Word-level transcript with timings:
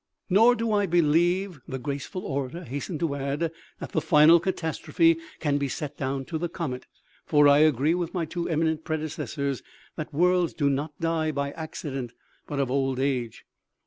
"Nor 0.31 0.55
do 0.55 0.71
I 0.71 0.87
believe," 0.87 1.61
the 1.67 1.77
graceful 1.77 2.25
orator 2.25 2.63
hastened 2.63 2.99
to 3.01 3.13
add," 3.13 3.51
that 3.79 3.91
the 3.91 4.01
final 4.01 4.39
catastrophe 4.39 5.17
can 5.39 5.59
be 5.59 5.67
set 5.67 5.95
down 5.95 6.25
to 6.25 6.39
the 6.39 6.49
comet, 6.49 6.87
for 7.23 7.47
I 7.47 7.59
agree 7.59 7.93
with 7.93 8.11
my 8.11 8.25
two 8.25 8.49
eminent 8.49 8.83
predecessors, 8.83 9.61
that 9.97 10.11
worlds 10.11 10.55
do 10.55 10.71
not 10.71 10.99
die 10.99 11.29
by 11.29 11.51
accident, 11.51 12.13
but 12.47 12.59
of 12.59 12.71
old 12.71 12.99
age. 12.99 13.45